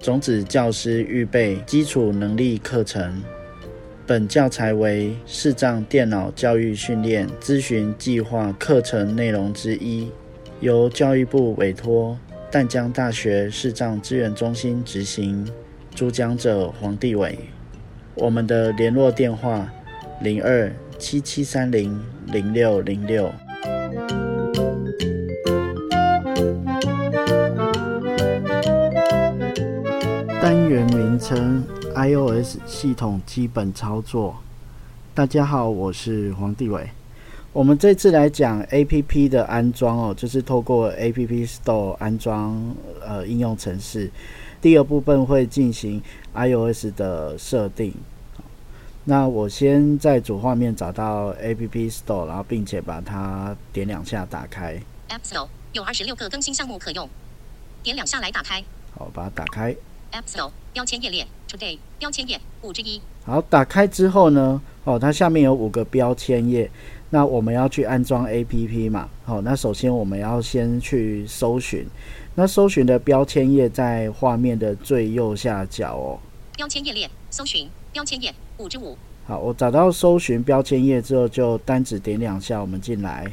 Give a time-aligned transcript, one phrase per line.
[0.00, 3.22] 种子教师预备基础能力课程。
[4.06, 10.10] 本教材为视障电脑教育训练咨询计划课程内容之一，
[10.58, 12.18] 由教育部委托
[12.50, 15.48] 淡江大学视障资源中心执行。
[15.94, 17.38] 主讲者黄帝伟。
[18.16, 19.72] 我们的联络电话：
[20.22, 22.02] 零二七七三零
[22.32, 23.30] 零六零六。
[30.70, 31.66] 单元名称
[31.96, 34.36] ：iOS 系统基本操作。
[35.12, 36.88] 大家好，我是黄帝伟。
[37.52, 42.56] 我们这次来讲 APP 的安装哦，就是透过 App Store 安装
[43.04, 44.08] 呃应用程式。
[44.60, 46.00] 第二部分会进行
[46.34, 47.92] iOS 的设定。
[49.02, 54.80] 那我先在主画面找到 App Store，然后并且把它点两下打开。
[55.08, 57.10] App Store 有二十六个更新项目可用，
[57.82, 58.62] 点两下来打开。
[58.96, 59.74] 好，把它打开。
[60.12, 63.00] App Store 标签页列 Today 标签页五之一。
[63.24, 66.70] 好，打开之后呢，哦，它下面有五个标签页。
[67.12, 69.08] 那我们要去安装 APP 嘛？
[69.24, 71.84] 好，那首先我们要先去搜寻。
[72.36, 76.18] 那搜寻的标签页在画面的最右下角哦。
[76.56, 78.96] 标签页列，搜寻标签页五之五。
[79.26, 83.30] 好，我找到搜寻标签页之后，就单指点两下，我们进来。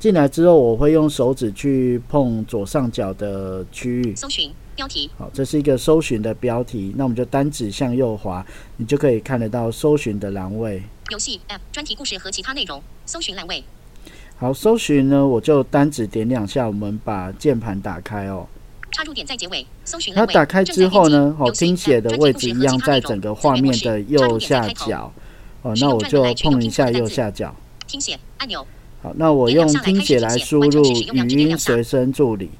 [0.00, 4.14] 进来之后，我会用手指去碰左上角的区域。
[4.16, 5.10] 搜寻标题。
[5.18, 6.94] 好，这是一个搜寻的标题。
[6.96, 8.46] 那我们就单指向右滑，
[8.76, 10.80] 你就可以看得到搜寻的栏位。
[11.10, 13.64] 游戏 App 专题故事和其他内容，搜寻栏位。
[14.36, 18.46] 好，搜寻呢，我就单指点两下，我们把键盘打开哦。
[18.92, 25.12] 插入点在结尾，搜寻那打开之后呢，哦，听写的位置一样，在整个画面的右下角。
[25.62, 27.54] 哦，那我就碰一下右下角。
[27.86, 28.66] 听写按钮。
[29.02, 32.50] 好，那我用听写来输入语音随身助理。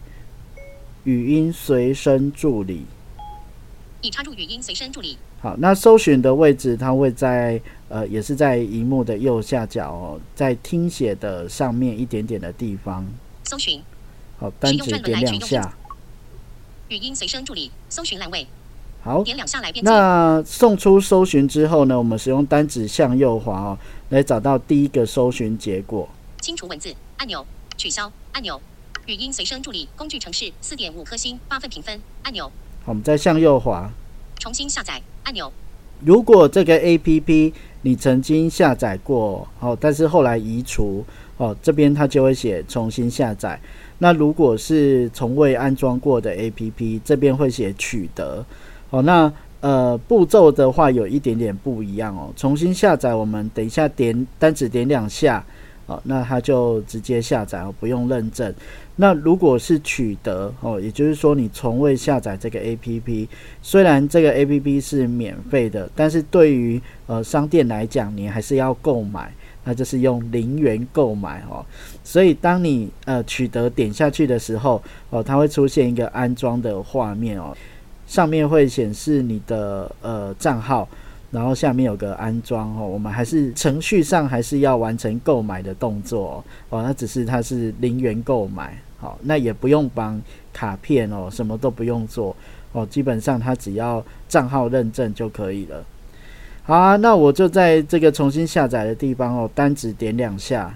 [1.07, 2.85] 语音随身助理。
[4.03, 5.17] 已插入语音随身助理。
[5.41, 13.07] 好，那搜寻的位置它会在呃，也是在荧幕的右下角哦，在听写的上面一点点的地方。
[13.45, 13.81] 搜寻。
[14.39, 15.73] 好，单指点两下。
[16.89, 18.45] 语音随身助理，搜寻栏位。
[19.05, 23.79] 好，点两下来编那送出搜寻之后呢，我们使用单指向右滑哦，
[24.09, 26.09] 来找到第一个搜寻结果。
[26.41, 28.61] 清除文字按钮，取消按钮。
[29.07, 32.51] 语音随身助理工具城市四点五颗星八分评分按钮。
[32.85, 33.89] 好，我们再向右滑。
[34.41, 35.53] 重新下载按钮。
[36.01, 41.05] 如果这个 A P P 你曾经下载过哦，但是后来移除
[41.37, 43.61] 哦，这边它就会写重新下载。
[43.99, 48.45] 那如果是从未安装过的 A P P，这边会写取得
[48.91, 49.03] 哦。
[49.03, 52.33] 那呃步骤的话有一点点不一样哦。
[52.37, 55.47] 重新下载，我们等一下点单指点两下
[55.87, 58.53] 哦，那它就直接下载哦，不用认证。
[58.97, 63.29] 那如果是取得哦，也就是说你从未下载这个 A P P，
[63.63, 69.33] 虽然这个 A P P 是免费的，但是对于呃商店来讲，你还是要购买，
[69.65, 71.65] 那就是用零元购买哦。
[72.03, 77.55] 所以当你呃取得点下去的时候哦，它会出现一个安装的画面哦，
[78.07, 80.89] 上面会显示你的呃账号，
[81.31, 82.87] 然后下面有个安装哦。
[82.87, 88.77] 我们还是程序上还是要完成购买的动作哦，那只是它是零元购买。
[88.99, 90.21] 好，那也不用绑
[90.55, 92.35] 卡片哦，什么都不用做
[92.73, 95.85] 哦，基本上它只要账号认证就可以了。
[96.63, 100.75] 好啊，那我就在这个重新下载的地方哦，单指点两下，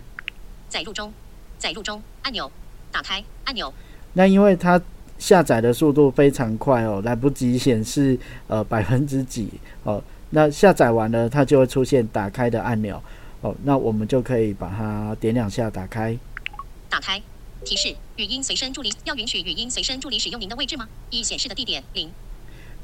[0.68, 1.10] 载入中，
[1.58, 2.50] 载入中按钮，
[2.92, 3.72] 打开按钮。
[4.12, 4.80] 那因为它
[5.18, 8.18] 下载的速度非常快哦，来不及显示
[8.48, 9.48] 呃百分之几
[9.82, 13.02] 哦，那下载完了它就会出现打开的按钮
[13.40, 16.16] 哦，那我们就可以把它点两下打开，
[16.88, 17.20] 打开。
[17.64, 20.88] 提示：语音随身助理要允许语音随身助理使用您的位置吗？
[21.10, 22.08] 已显示的地点零。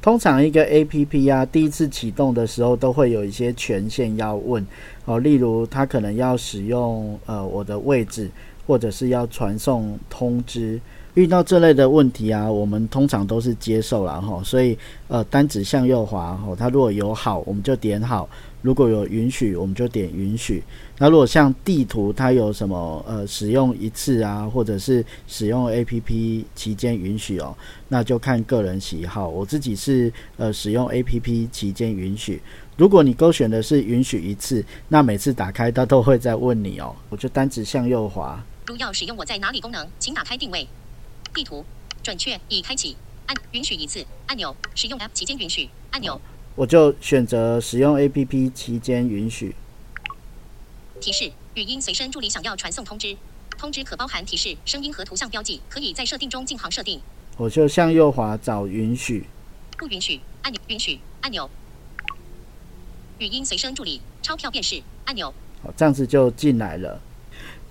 [0.02, 4.66] 通常一个 A P P 啊，第一次启动的时候都会有一些权限要问
[5.06, 8.30] 哦，例如它可能要使用呃我的位置，
[8.66, 10.78] 或者是要传送通知。
[11.16, 18.28] 遇到这类的问题啊，我们通常都是接受了哈，所以呃单指向右滑哈，它如果有好，我们就点好。
[18.60, 20.62] 如果有允许，我们就点允许。
[20.98, 27.56] 那如果像地图，它有什么呃使用一次啊，或者是使用 A P P 期间允许哦，
[27.88, 29.26] 那就看个人喜好。
[29.26, 32.42] 我自己是呃使用 A P P 期间允许。
[32.76, 36.94] 如果你勾选的是允许一次，那每次打开它都会再问你哦。
[37.08, 38.38] 我就单指向右滑。
[38.66, 40.66] 如要使用我在哪里功能，请打开定位
[41.36, 41.62] 地图，
[42.02, 42.96] 准确已开启
[43.26, 46.18] 按允许一次按钮，使用 App 期间允许按钮。
[46.54, 49.54] 我就选择使用 A P P 期间允许。
[50.98, 53.14] 提示：语音随身助理想要传送通知。
[53.58, 57.00] 通知可包含提示、声音和图像标记，可以在设定中进行设定。
[57.36, 59.26] 我就向右滑找允许，
[59.76, 61.50] 不允许按钮，允许按钮。
[63.18, 65.34] 语音随身助理，钞票辨识按钮。
[65.62, 66.98] 好，这样子就进来了。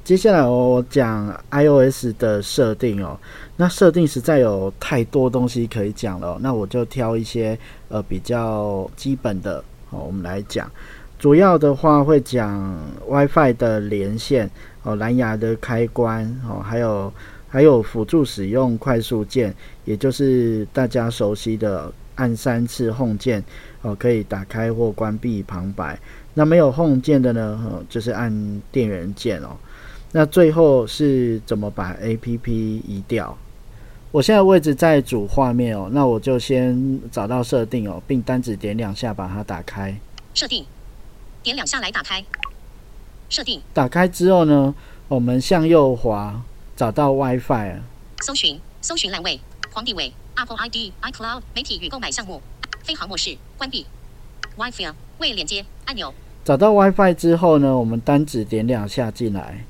[0.05, 3.17] 接下来我讲 iOS 的设定哦，
[3.57, 7.57] 那设定实在有太多东西可以讲了，那我就挑一些
[7.89, 9.57] 呃比较基本的
[9.89, 10.69] 哦，我们来讲。
[11.17, 12.79] 主要的话会讲
[13.09, 14.47] WiFi 的连线
[14.83, 17.11] 哦，蓝牙的开关哦，还有
[17.49, 19.55] 还有辅助使用快速键，
[19.85, 23.43] 也就是大家熟悉的按三次 Home 键
[23.81, 25.99] 哦，可以打开或关闭旁白。
[26.35, 29.57] 那没有 Home 键的呢，就是按电源键哦。
[30.17, 33.37] 那最后是怎么把 A P P 移掉？
[34.13, 39.93] 我现在位置在主画面哦，那我就先找到设定哦，并单指点两下把它打开。
[40.33, 40.65] 设定，
[41.43, 42.23] 点两下来打开。
[43.27, 43.61] 设定。
[43.73, 44.73] 打开之后呢，
[45.09, 46.41] 我们向右滑，
[46.77, 47.81] 找到 WiFi。
[48.21, 49.41] 搜寻，搜寻栏位，
[49.73, 52.41] 黄帝伟，Apple ID iCloud 媒体与购买项目，
[52.85, 53.85] 飞行模式关闭。
[54.55, 56.13] WiFi 未连接按钮。
[56.45, 59.65] 找到 WiFi 之后呢，我们单指点两下进来。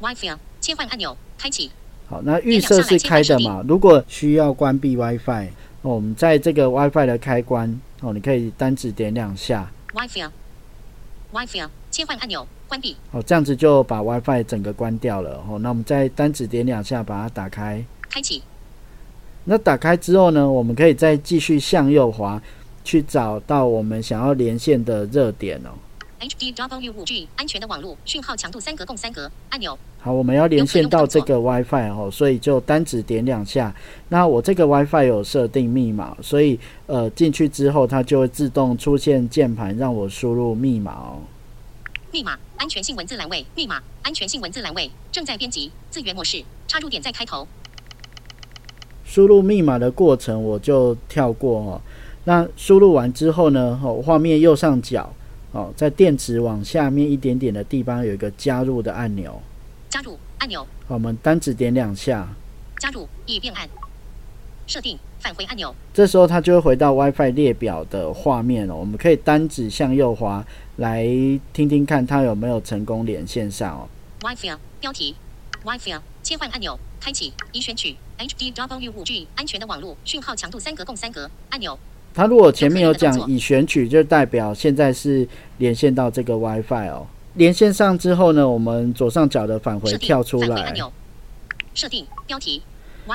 [0.00, 1.70] WiFi 切换按钮开启。
[2.08, 3.64] 好，那预设是开的嘛？
[3.66, 5.48] 如果需要关闭 WiFi，
[5.82, 9.70] 哦，我们在这个 WiFi 的开关哦，你可以单指点两下。
[9.92, 10.30] WiFi
[11.32, 12.96] WiFi 切换按钮关闭。
[13.10, 15.42] 好，这样子就把 WiFi 整个关掉了。
[15.48, 17.84] 哦，那我们再单指点两下把它打开。
[18.08, 18.42] 开启。
[19.44, 22.40] 那打开之后呢，我们可以再继续向右滑，
[22.84, 25.70] 去找到我们想要连线的热点哦。
[26.20, 29.78] HDW 五 G 安全的网络讯号强度三格共三格按钮。
[29.98, 33.74] 好，我们要连线到这个 WiFi 哦，所以就单指点两下。
[34.08, 41.20] 那我这个 WiFi 有设定密码，所以呃进去之后它就会自动出现键盘让我输入密码哦。
[42.12, 47.46] 密码安全性文字栏位，密码安全性文字栏位正在编辑，字源模式插入点在开头。
[49.04, 51.80] 输入密码的过程我就跳过哦。
[52.24, 55.12] 那输入完之后呢，哦画面右上角。
[55.52, 59.40] 哦，在电池往下面一点点的地方有一个加入的按钮。
[59.88, 60.66] 加入按钮。
[60.86, 62.28] 好，我们单指点两下。
[62.78, 63.68] 加入已变暗。
[64.66, 65.74] 设定返回按钮。
[65.94, 68.74] 这时候它就会回到 WiFi 列表的画面了。
[68.74, 70.44] 我们可以单指向右滑
[70.76, 71.04] 来
[71.52, 73.88] 听听看它有没有成功连线上哦。
[74.22, 75.14] WiFi 标题
[75.64, 81.78] WiFi 切换按钮开启已选取 HDW 五 G 安全的网络讯号强度三格共三格按钮。
[82.16, 85.28] 它如果前面有讲已选取，就代表现在是
[85.58, 87.06] 连线到这个 WiFi 哦。
[87.34, 90.74] 连线上之后呢，我们左上角的返回跳出来。
[91.74, 92.62] 设定标题。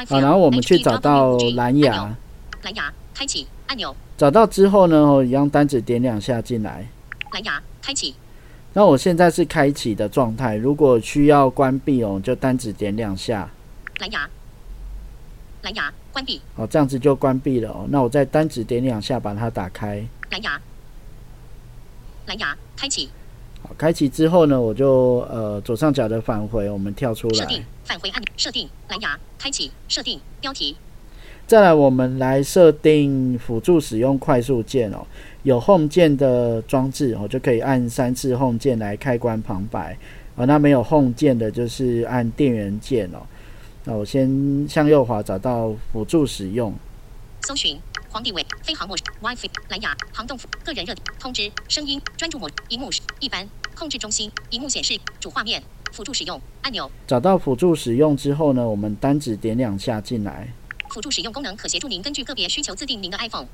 [0.08, 2.16] 好，然后我们去找到蓝牙。
[2.62, 3.96] 蓝牙开启按钮。
[4.16, 6.88] 找到之后呢，一样单指点两下进来。
[7.34, 8.14] 蓝牙开启。
[8.74, 13.50] 那我现在是开启的状态，如果需要关闭哦，就单指点两下。
[14.00, 14.30] 蓝牙。
[15.62, 16.42] 蓝牙关闭。
[16.56, 17.86] 好，这样子就关闭了哦。
[17.90, 20.04] 那我再单指点两下把它打开。
[20.32, 20.62] 蓝牙，
[22.28, 23.10] 蓝牙开启。
[23.62, 27.34] 好，开启之后呢，我就呃左上角的返回，我们跳出来。
[27.36, 30.76] 设定返回按钮，设定蓝牙开启，设定标题。
[31.46, 35.06] 再来，我们来设定辅助使用快速键哦。
[35.44, 39.98] 有 Home 键的装置哦，就可以按三次 Home 键来开关旁白。
[40.36, 43.20] 哦，那没有 Home 键的，就是按电源键哦。
[43.84, 46.74] 那我先向右滑，找到辅助使用。
[47.42, 47.80] 搜寻
[48.12, 56.90] 黄帝位飞行模式 WiFi 蓝牙航动个人热通知声音专注模荧幕一般控制中心荧幕显示主画面辅助使用按钮。
[57.08, 60.48] 找到辅助使用之后呢，我们单指点两下进来。
[60.90, 63.48] 辅助使用功能可协助您根据个别需求自定您的 iPhone。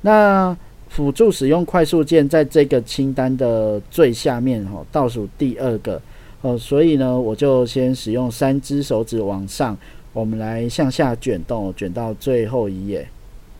[0.00, 0.56] 那
[0.88, 6.00] 辅助使用快速键在这个清单的最下面哦，倒数第二个。
[6.42, 9.78] 哦，所以呢，我就先使用三只手指往上，
[10.12, 13.08] 我们来向下卷动，卷到最后一页。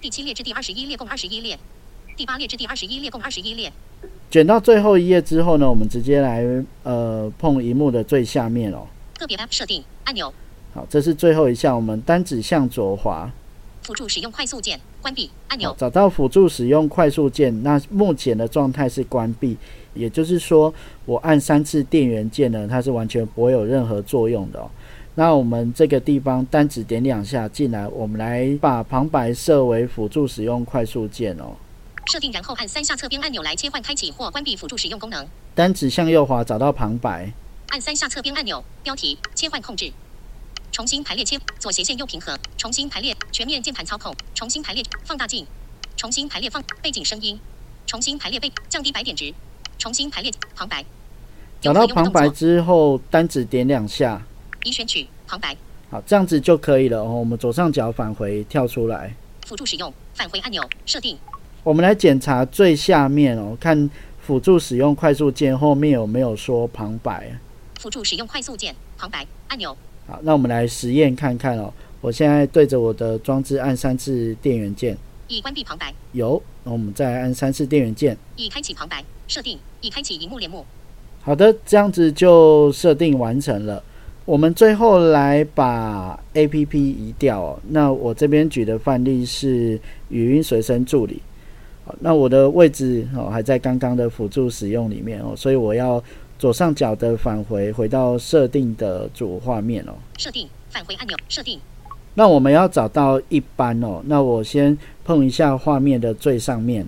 [0.01, 1.57] 第七列至第二十一列共二十一列，
[2.17, 3.73] 第八列至第二十一列共二十一列。
[4.29, 6.45] 卷到最后一页之后呢，我们直接来
[6.83, 8.85] 呃碰荧幕的最下面哦。
[9.17, 10.35] 个别 App 设定按钮。
[10.75, 13.31] 好，这是最后一项，我们单指向左滑。
[13.83, 15.75] 辅助使用快速键关闭按钮。
[15.79, 19.57] 找到辅助使用快速键，那目前的状态是关闭。
[19.95, 20.73] 也就是说，
[21.05, 24.71] 我按三次电源键呢，它是完全不会有任何作用的哦。
[25.17, 31.53] 那我们这个地方单指点两下进来，我们来把旁白设为辅助使用快速键哦。
[32.11, 35.27] 设定，然后按三下侧边按钮来切换开启或关闭辅助使用功能。
[35.55, 37.31] 单指向右滑找到旁白，
[37.69, 39.93] 按三下侧边按钮标题切换控制，
[40.73, 45.47] 重新排列切左斜线右平衡，重新排列全面键盘操控，重新排列放大镜，
[45.99, 47.39] 重新排列放背景声音，
[47.87, 49.33] 重新排列背降低白点值。
[49.79, 50.85] 重新排列旁白，
[51.61, 54.23] 找到旁白之后，单指点两下。
[54.65, 55.55] 已选取旁白。
[55.91, 57.01] 好，这样子就可以了。
[57.03, 59.15] 哦，我们左上角返回跳出来，
[59.45, 61.19] 辅助使用返回按钮设定。
[61.63, 67.39] 我们来检查最下面哦，看辅助使用快速键后面有没有说旁白。
[67.79, 69.77] 辅助使用快速键旁白按钮。
[70.07, 71.73] 好，那我们来实验看看哦。
[72.01, 74.97] 我现在对着我的装置按三次电源键，
[75.29, 75.95] 已关闭旁白。
[76.11, 80.67] 有，那我们再按三次电源键，已开启旁白设定，已开启荧幕帘幕。
[81.23, 83.81] 好的，这样子就设定完成了。
[84.25, 87.61] 我们最后来把 A P P 移掉哦。
[87.69, 91.23] 那我这边举的范例是语音随身助理。
[91.85, 96.03] 好，那我的位置哦还在刚刚的辅助使用里面哦，所以我要
[96.43, 99.93] 左上角的返回，回到设定的主画面哦。
[100.19, 101.61] 设定返回按钮设定。
[102.15, 106.85] 那我们要找到一般哦，那我先碰一下画面的最上面。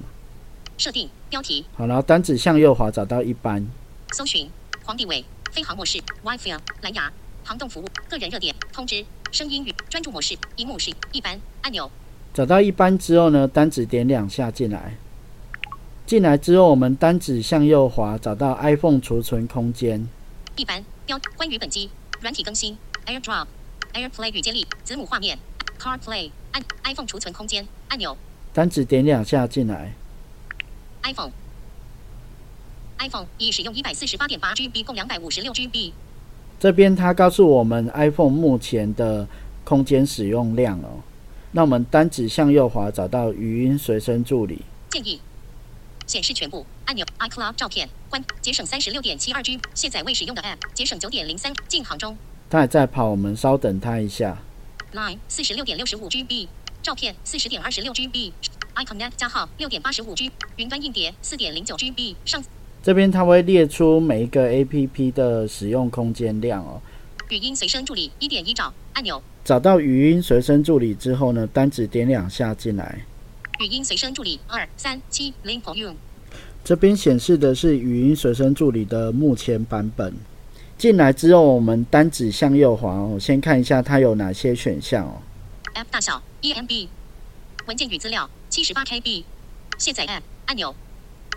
[0.77, 1.65] 设定标题。
[1.77, 3.65] 好，然后单指向右滑找到一般。
[4.11, 4.51] 搜寻
[4.83, 7.13] 黄帝伟飞行模式 WiFi 蓝牙
[7.45, 11.89] 航动服务个人热点通知声音与专注模式荧幕是一般按钮。
[12.33, 14.97] 找到一般之后呢，单指点两下进来。
[16.07, 20.07] 进来之后，我们单指向右滑找到 iPhone 储存空间。
[20.57, 23.47] 一般标关于本机软体更新 AirDrop。
[23.95, 25.39] AirPlay 与接力子母画面
[25.79, 28.17] ，CarPlay 按 iPhone 储存空间按钮，
[28.53, 29.95] 单指点两下进来。
[31.05, 31.31] iPhone
[32.99, 35.93] iPhone 已使用一百四十八点八 GB 共两百五十六 GB。
[36.59, 39.29] 这边它告诉我们 iPhone 目前的
[39.63, 41.01] 空间使用量哦。
[41.53, 44.63] 那我们单指向右滑找到语音随身助理。
[44.91, 45.21] 建议
[46.07, 46.65] 显示全部。
[46.87, 47.89] 按钮，iCloud 照片。
[48.09, 52.17] 关节省三十六点七二 G，卸载未使用的 App 节省九点零三，进行中。
[52.49, 54.39] 他还在跑，我们稍等他一下。
[54.93, 56.47] Line 四十六点六十五 GB，
[56.83, 62.15] 照片四十点二十六 GB，iConnect 加号六点八十五 G，云端硬碟四点零九 GB。
[62.25, 62.45] 上。
[62.83, 66.81] 这边它会列出每一个 APP 的使用空间量哦。
[67.31, 73.05] 语音随身助理一点一找按钮，找到语音随身助理之后呢，单指点两下进来。
[73.65, 75.97] 语音随身助理二三七零 for you。
[76.63, 80.15] 这边显示的是语音随身助理的目前版本。
[80.77, 85.23] 进来之后，我们单指向右滑哦，先看一下它有哪些选项哦。
[85.75, 86.89] App 大小 EMB，
[87.67, 89.25] 文件与资料七十八 KB，
[89.79, 90.75] 卸载 App 按钮，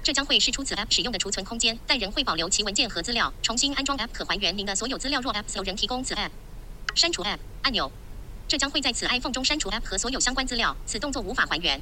[0.04, 3.32] 这将会是出此 App 使用的储存空间，但仍会保留其文件和资料。
[3.42, 5.22] 重新安装 App 可还原您的所有资料。
[5.22, 6.32] 若 App 有人提供此 App，
[6.94, 7.90] 删除 App 按钮，
[8.50, 11.80] 这将会在此 iPhone 中删除 App 和所有相关资料，此动作无法还原。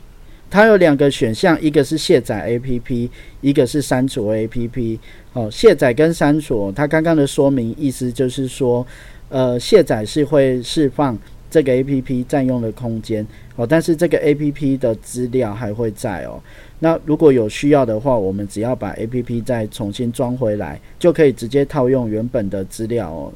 [0.50, 3.10] 它有两个选项，一个是卸载 APP，
[3.42, 5.00] 一个是删除 APP。
[5.34, 8.86] 哦，卸载跟删除，它刚刚的说明意思就是说，
[9.28, 11.18] 呃，卸载是会释放
[11.50, 13.26] 这个 APP 占用的空间，
[13.58, 16.42] 哦，但是这个 APP 的资料还会在哦。
[16.80, 23.34] 那如果有需要的话，我们只要把 APP 再重新装回来，就可以直接套用原本的资料哦。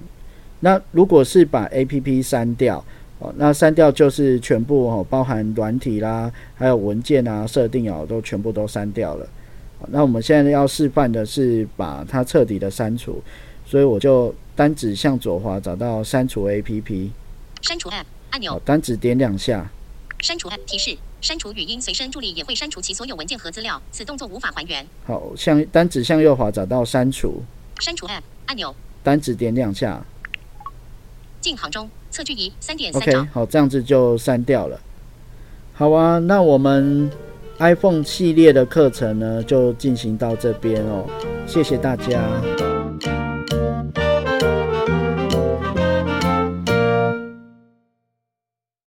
[0.62, 2.84] 那如果是把 APP 删掉，
[3.20, 9.28] 哦，那删掉就是全部哦，包含软体啦，还有文件啊、设定啊，都全部都删掉了。
[9.90, 13.22] 那我们现在要示范的是把它彻底的删除，
[13.66, 17.10] 所以我就单指向左滑，找到删除 APP，
[17.62, 19.70] 删除 App 按钮，单指点两下，
[20.20, 24.86] 删除 App 提示，删除语音随身助理也会删除其所有文件和资料，此动作无法还原。
[25.06, 27.42] 好，向单指向右滑，找到删除，
[27.80, 30.06] 删除 App 按钮，单指点两下，
[31.40, 34.80] 进行中，测距仪三点三 OK，好，这样子就删掉了。
[35.74, 37.10] 好啊，那我们。
[37.62, 41.06] iPhone 系列的课程呢，就进行到这边哦，
[41.46, 42.69] 谢谢大家。